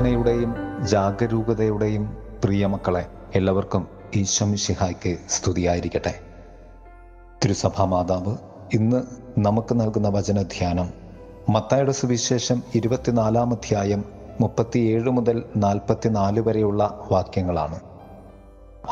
പ്രാർത്ഥനയുടെയും 0.00 0.54
ജാഗരൂകതയുടെയും 0.86 2.16
പ്രിയമക്കളെ 2.44 3.06
എല്ലാവർക്കും 3.34 3.88
ഈശ്വമിഷിഹായ്ക്ക് 4.16 5.16
സ്തുതിയായിരിക്കട്ടെ. 5.28 6.14
തിരുസഭാ 7.44 7.84
മാതാവ് 7.84 8.36
ഇന്ന് 8.74 9.02
നമുക്ക് 9.38 9.80
നൽകുന്ന 9.80 10.08
വചനധ്യാനം 10.08 10.90
മത്തായുടെ 11.48 11.92
സുവിശേഷം 11.92 12.62
ഇരുപത്തിനാലാം 12.74 13.50
അധ്യായം 13.50 14.04
മുപ്പത്തിയേഴ് 14.40 15.10
മുതൽ 15.10 15.44
നാൽപ്പത്തിനാല് 15.56 16.40
വരെയുള്ള 16.40 17.08
വാക്യങ്ങളാണ്. 17.12 17.80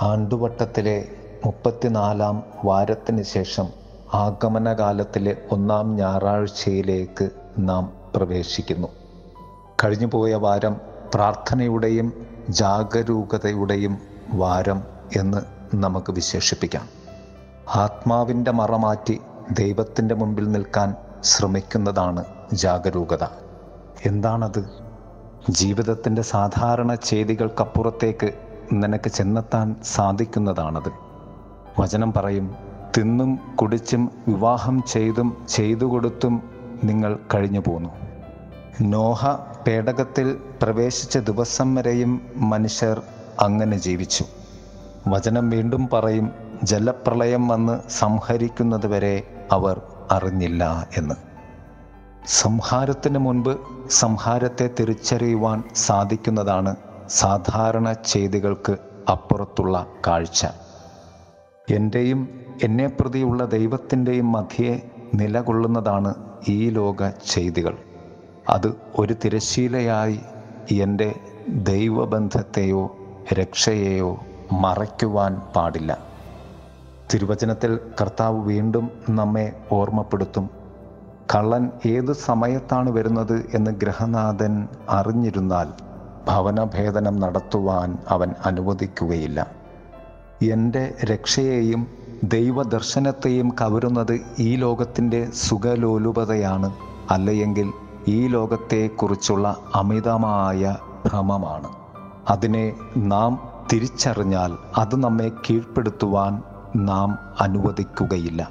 ആണ്ടുവട്ടത്തിലെ 0.02 1.04
മുപ്പത്തിനാലാം 1.46 2.44
വാരത്തിന് 2.64 3.22
ശേഷം 3.22 3.68
ആഗമനകാലത്തിലെ 4.14 5.36
ഒന്നാം 5.50 5.96
ഞായറാഴ്ചയിലേക്ക് 5.96 7.30
നാം 7.58 7.92
പ്രവേശിക്കുന്നു. 8.16 8.88
കഴിഞ്ഞുപോയ 9.84 10.34
വാരം 10.34 10.87
പ്രാർത്ഥനയുടെയും 11.14 12.12
ജാഗരൂകതയുടെയും 12.48 13.98
വാരം 14.32 14.82
എന്ന് 15.16 15.38
നമുക്ക് 15.76 16.12
വിശേഷിപ്പിക്കാം. 16.12 16.88
ആത്മാവിന്റെ 17.76 18.50
മറമാറ്റി 18.50 19.20
ദൈവത്തിന്റെ 19.52 20.14
മുമ്പിൽ 20.14 20.50
നിൽക്കാൻ 20.50 20.94
ശ്രമിക്കുന്നതാണ് 21.24 22.24
ജാഗരൂകത. 22.52 23.26
എന്താണത്? 24.06 24.70
ജീവിതത്തിന്റെ 25.50 26.22
സാധാരണ 26.22 26.94
ചെയ്തികൾക്കപ്പുറത്തേക്ക് 26.94 28.32
നിനക്ക് 28.72 29.08
ചെന്നെത്താൻ 29.08 29.76
സാധിക്കുന്നതാണത്. 29.84 30.92
വചനം 31.80 32.12
പറയും 32.12 32.54
തിന്നും 32.98 33.56
കുടിച്ചും 33.56 34.10
വിവാഹം 34.28 34.82
ചെയ്തും 34.82 35.46
ചെയ്തു 35.48 35.84
കൊടുത്തും 35.84 36.42
നിങ്ങൾ 36.84 37.18
കഴിഞ്ഞു 37.34 37.60
പോന്നു 37.60 37.88
നോഹ 38.80 39.26
പേടകത്തിൽ 39.68 40.40
പ്രവേശിച്ച 40.62 41.18
ദിവസം 41.18 41.74
വരെയും 41.74 42.26
മനുഷ്യർ 42.36 43.02
അങ്ങനെ 43.40 43.78
ജീവിച്ചു. 43.78 44.24
വചനം 45.08 45.50
വീണ്ടും 45.50 45.88
പറയും 45.88 46.30
ജലപ്രളയം 46.62 47.48
വന്ന് 47.48 47.90
സംഹരിക്കുന്നത് 47.90 48.86
വരെ 48.86 49.46
അവർ 49.52 49.82
അറിഞ്ഞില്ല 50.10 50.86
എന്ന്. 50.96 51.14
സംഹാരത്തിന് 52.26 53.18
മുൻപ് 53.18 53.58
സംഹാരത്തെ 53.90 54.70
തിരിച്ചറിയുവാൻ 54.80 55.62
സാധിക്കുന്നതാണ് 55.76 56.76
സാധാരണ 57.08 57.92
ചെയ്തികൾക്ക് 57.92 58.76
അപ്പുറത്തുള്ള 59.10 59.86
കാഴ്ച. 60.06 60.46
എന്റെയും 61.70 62.40
എന്നെ 62.62 62.86
പ്രതിയുള്ള 62.86 63.44
ദൈവത്തിന്റെയും 63.44 64.32
മധ്യേ 64.32 64.90
നിലകൊള്ളുന്നതാണ് 65.14 66.14
ഈ 66.48 66.70
ലോക 66.70 67.08
ചെയ്തികൾ. 67.08 67.78
അത് 68.48 68.74
ഒരു 68.98 69.14
തിരശീലയായി 69.24 70.20
എന്റെ 70.72 71.14
ദൈവബന്ധത്തെയോ 71.48 72.96
രക്ഷയെയോ 73.32 74.20
മറയ്ക്കുവാൻ 74.52 75.40
പാടില്ല. 75.56 75.98
തിരുവചനത്തിൽ 77.14 77.78
കർത്താവ് 78.00 78.40
വീണ്ടും 78.40 78.90
നമ്മെ 79.10 79.52
ഓർമ്മപ്പെടുത്തും. 79.72 80.50
കള്ളൻ 81.34 81.70
ഏത് 81.86 82.12
സമയത്താണ് 82.12 82.90
വരുന്നത് 82.90 83.50
എന്ന് 83.54 83.70
ഗ്രഹനാഥൻ 83.70 84.68
അറിഞ്ഞിരുന്നാൽ 84.88 85.68
ഭവനഭേദനം 86.28 87.20
നടത്തുവാൻ 87.20 87.98
അവൻ 88.08 88.34
അനുവദിക്കുകയില്ല. 88.46 89.46
എന്റെ 90.42 90.94
രക്ഷയെയും 91.04 91.86
ദൈവദർശനത്തെയും 92.24 93.54
കവരുന്നത് 93.60 94.20
ഈ 94.38 94.56
ലോകത്തിന്റെ 94.56 95.28
സുഖലോലുപതയാണ്. 95.34 96.74
അല്ലയെങ്കിൽ 97.10 97.72
ഈ 98.08 98.26
ലോകത്തെക്കുറിച്ചുള്ള 98.26 99.56
അമിതമായ 99.74 100.76
ഭ്രമമാണ്. 101.06 101.68
അതിനെ 102.30 102.74
നാം 102.96 103.48
തിരിച്ചറിഞ്ഞാൽ 103.72 104.58
അത് 104.76 104.96
നമ്മെ 104.96 105.28
കീഴ്പ്പെടുത്തുവാൻ 105.28 106.42
നാം 106.76 107.18
അനുവദിക്കുകയില്ല. 107.40 108.50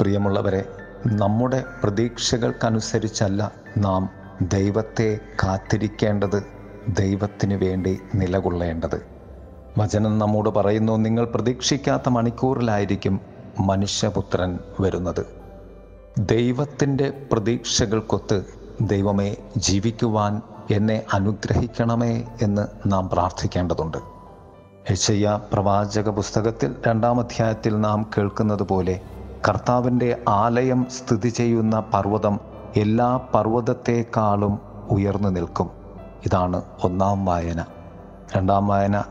പ്രിയമുള്ളവരെ 0.00 0.64
നമ്മുടെ 1.06 1.64
പ്രതീക്ഷകൾക്കനുസരിച്ചല്ല 1.82 3.52
നാം 3.78 4.08
ദൈവത്തെ 4.42 5.20
കാത്തിരിക്കേണ്ടത് 5.44 6.46
ദൈവത്തിന് 6.88 7.54
വേണ്ടി 7.54 7.98
നിലകൊള്ളേണ്ടത്. 8.14 9.06
വചനം 9.78 10.18
നമ്മോട് 10.18 10.48
പറയുന്നു 10.48 10.96
നിങ്ങൾ 10.96 11.24
പ്രതീക്ഷിക്കാത്ത 11.24 12.08
മണിക്കൂറിലായിരിക്കും 12.08 13.20
മനുഷ്യപുത്രൻ 13.60 14.58
വരുന്നത്. 14.80 15.26
ദൈവത്തിന്റെ 16.18 17.28
പ്രതീക്ഷകൾക്കൊത്ത് 17.32 18.55
ദൈവമേ 18.80 19.36
ജീവിക്കുവാൻ 19.56 20.42
എന്നെ 20.70 21.02
അനുഗ്രഹിക്കണമേ 21.14 22.24
എന്ന് 22.42 22.66
നാം 22.86 23.08
പ്രാർത്ഥിക്കേണ്ടതുണ്ട്. 23.08 23.98
യശയ്യ 24.90 25.40
പ്രവാചക 25.52 26.08
പുസ്തകത്തിൽ 26.08 26.74
രണ്ടാം 26.88 27.20
അധ്യായത്തിൽ 27.20 27.80
നാം 27.80 28.10
കേൾക്കുന്നത് 28.18 28.62
പോലെ 28.62 29.00
കർത്താവിന്റെ 29.48 30.22
ആലയം 30.28 30.86
സ്ഥിതി 30.90 31.28
ചെയ്യുന്ന 31.28 31.80
പർവതം 31.80 32.40
എല്ലാ 32.76 33.16
പർവതത്തെക്കാളും 33.34 34.58
ഉയർന്നു 34.90 35.28
നിൽക്കും. 35.28 35.70
ഇതാണ് 36.26 36.62
ഒന്നാം 36.84 37.24
വായന. 37.24 37.64
രണ്ടാം 38.36 38.66
വായന 38.66 39.04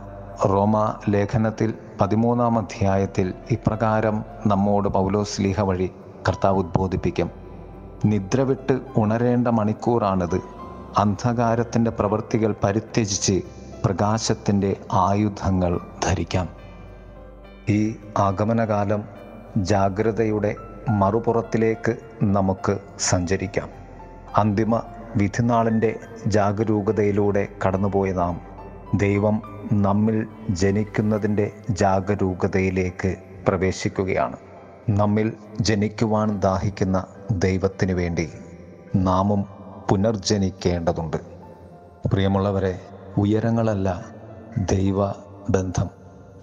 റോമ 0.45 0.93
ലേഖനത്തിൽ 1.09 1.73
പതിമൂന്നാം 2.01 2.57
അധ്യായത്തിൽ 2.57 3.33
ഇപ്രകാരം 3.51 4.25
നമ്മോട് 4.47 4.89
പൗലോസ്ലീഹ 4.89 5.61
വഴി 5.61 5.91
കർത്താവ് 6.29 6.57
ഉദ്ബോധിപ്പിക്കും. 6.57 7.44
നിദ്ര 8.05 8.41
വിട്ട് 8.41 8.79
ഉണരേണ്ട 8.97 9.47
മണിക്കൂറാണിത്. 9.47 10.41
അന്ധകാരത്തിന്റെ 10.97 11.91
പ്രവൃത്തികൾ 11.91 12.55
പരിത്യജിച്ച് 12.63 13.41
പ്രകാശത്തിന്റെ 13.85 14.75
ആയുധങ്ങൾ 14.93 15.79
ധരിക്കാം. 16.03 16.49
ഈ 17.69 17.95
ആഗമനകാലം 18.17 19.03
ജാഗ്രതയുടെ 19.57 20.55
മറുപുറത്തിലേക്ക് 20.89 21.97
നമുക്ക് 22.23 22.77
സഞ്ചരിക്കാം. 22.99 23.69
അന്തിമ 24.35 24.81
വിധിനാളിന്റെ 25.15 25.99
ജാഗരൂകതയിലൂടെ 26.27 27.47
കടന്നുപോയ 27.67 28.11
നാം 28.11 28.41
ദൈവം 28.95 29.41
നമ്മിൽ 29.73 30.27
ജനിക്കുന്നതിന്റെ 30.49 31.51
ജാഗരൂകതയിലേക്ക് 31.69 33.15
പ്രവേശിക്കുകയാണ്. 33.47 34.35
നമ്മിൽ 34.89 35.33
ജനിക്കുവാൻ 35.61 36.39
ദാഹിക്കുന്ന 36.39 37.05
ദൈവത്തിന് 37.31 37.91
വേണ്ടി 37.91 38.29
നാമും 38.95 39.45
പുനർജനിക്കേണ്ടതുണ്ട്. 39.89 41.17
പ്രിയമുള്ളവരെ 42.13 42.81
ഉയരങ്ങളല്ല 43.17 44.05
ദൈവ 44.57 45.11
ബന്ധം 45.49 45.89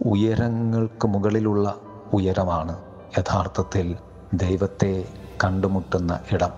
ഉയരങ്ങൾക്ക് 0.06 1.06
മുകളിലുള്ള 1.08 1.74
ഉയരമാണ് 2.12 2.78
യഥാർത്ഥത്തിൽ 3.18 3.96
ദൈവത്തെ 4.34 5.08
കണ്ടുമുട്ടുന്ന 5.44 6.20
ഇടം. 6.32 6.50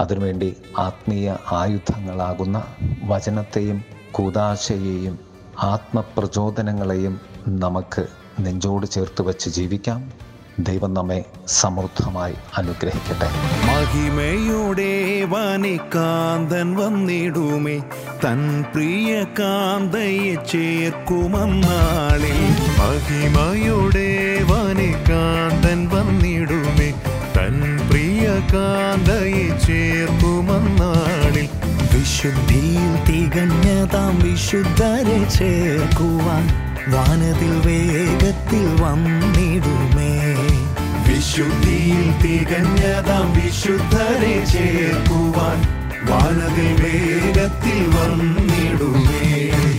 അതിനുവേണ്ടി 0.00 0.56
ആത്മീയ 0.78 1.36
ആയുധങ്ങളാകുന്ന 1.52 2.64
വചനത്തെയും 3.04 3.84
കൂതാശയെയും 4.12 5.18
ആത്മപ്രചോദനങ്ങളെയും 5.62 7.20
നമുക്ക് 7.48 8.06
നെഞ്ചോട് 8.40 8.86
ചേർത്ത് 8.86 9.22
വച്ച് 9.22 9.50
ജീവിക്കാം. 9.50 10.12
ദൈവം 10.58 10.94
നമ്മെ 10.94 11.24
സമൃദ്ധമായി 11.48 12.34
അനുഗ്രഹിക്കട്ടെ. 12.56 13.28
മഹിമയുടെ 13.66 15.24
വനികാന്തൻ 15.28 16.76
വന്നിടുമേ 16.76 17.80
തൻ 18.24 18.64
പ്രിയ 18.74 19.24
കാന്തയെ 19.38 20.34
ചേർക്കുമെന്നാളിൽ. 20.52 22.40
മഹിമയുടെ 22.80 24.38
വനികാന്തൻ 24.50 25.88
വന്നിടുമേ 25.88 26.92
തൻ 27.36 27.78
പ്രിയ 27.90 28.26
കാന്തയെ 28.52 29.58
ചേർക്കുമെന്നാളിൽ. 29.66 31.48
വിശുദ്ധിയിൽ 31.94 33.04
തികഞ്ഞതാം 33.08 34.18
വിശുദ്ധരെ 34.18 35.28
ചേർക്കുവാൻ 35.38 36.71
വാനതിൽ 36.88 37.52
വേഗത്തിൽ 37.66 38.82
വന്നിടുമേ. 38.82 40.12
വിശുദ്ധിയിൽ 41.08 42.12
തികഞ്ഞതാം 42.22 43.32
വിശുദ്ധരെ 43.32 44.46
ചേർക്കുവാൻ 44.46 45.58
വാനതിൽ 46.10 46.82
വേഗത്തിൽ 46.82 47.80
വന്നിടുമേ. 47.88 49.71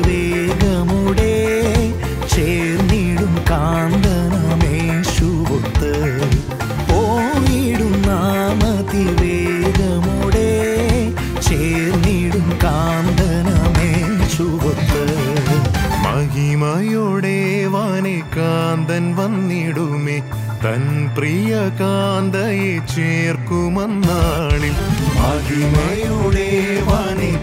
വേഗമുടെ 0.00 1.36
ചേർന്നിടും 2.34 3.34
കാന്തനമേശുവൊത്ത് 3.50 5.92
പോയിടും 6.90 8.02
നാമതി 8.02 9.06
വേഗമുടെ 9.22 10.50
ചേർന്നിടും 11.40 12.58
കാന്തനമേശുവൊത്ത് 12.62 13.44
മഹിമയോടെ 16.04 17.34
കാന്തൻ 18.36 19.16
വന്നിടുമേ. 19.16 20.18
തൻ 20.64 20.82
പ്രിയ 21.18 21.54
കാന്തയെ 21.80 22.72
ചേർക്കുമെന്നാണിൽ. 22.94 24.74
മഹിമയുടെ 25.20 26.48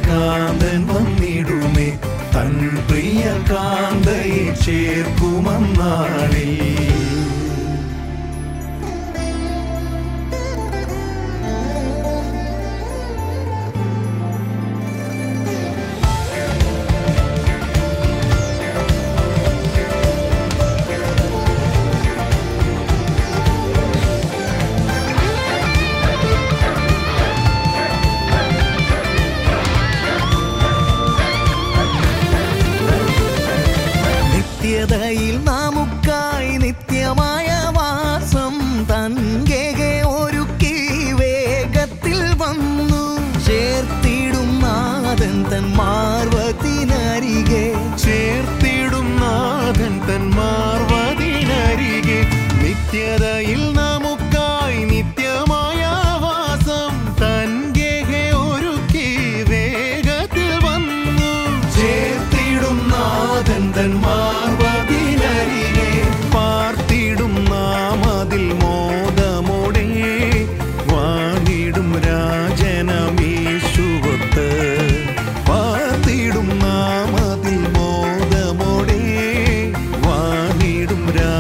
കാന്തൻ 0.07 0.87
വന്നിടുമേ. 0.87 1.89
തൻ 2.35 2.51
പ്രിയ 2.89 3.23
കാന്തയെ 3.49 4.43
ചേർക്കുമന്നാളിൽ 4.65 6.51
നിത്യതയിൽ 34.71 35.35
നമുക്കായി 35.43 36.51
നിത്യമായ 36.57 37.47
വാസം 37.71 38.55
തൻകേകെ 38.89 40.01
ഒരുക്കി 40.07 40.75
വേഗത്തിൽ 41.13 42.19
വന്നു. 42.37 43.01
ചേർത്തിടും 43.45 44.59
നാഥൻ 44.59 45.35
തൻ 45.51 45.65
മാർവത്തിനരികെ 45.77 47.65
ചേർത്തിടും 48.03 49.09
നാഥൻ 49.17 49.95
തൻ 50.07 50.23
മാർവതിനരികെ. 50.37 52.19
നിത്യതയിൽ 52.63 53.63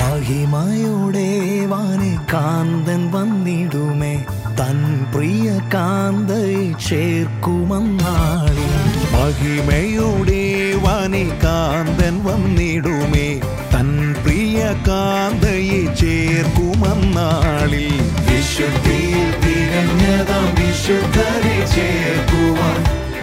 മഹിമയോടെ 0.00 1.30
വാനെ 1.66 2.12
കാന്തൻ 2.32 3.12
വന്നിടുമേ. 3.12 4.14
തൻ 4.60 4.78
പ്രിയ 5.14 5.46
കാന്തയെ 5.74 6.72
ചേർക്കുമെന്നാളി. 6.88 8.68
മഹിമയുടെ 9.14 10.42
വാനെ 10.84 11.24
കാന്തൻ 11.44 12.24
വന്നിടുമേ. 12.24 13.28
തൻ 13.74 14.14
പ്രിയ 14.24 14.58
കാന്തയെ 14.88 15.94
ചേർക്കുമെന്നാളി 15.94 17.86
വിശുദ്ധിയിൽ 18.28 19.28
തിരഞ്ഞതാം 19.42 20.48
വിശുദ്ധരെ 20.58 21.58
ചേർക്കുവാൻ. 21.76 22.78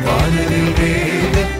വാനരിൽ 0.06 0.68
വേഗത്തിൽ 0.80 1.57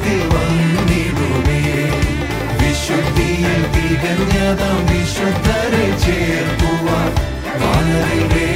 ചൈതന്യതം 4.00 4.78
വിശുദ്ധരെ 4.90 5.86
ചേർക്കുവാൻ 6.04 7.10
चेर्वादि 7.50 8.47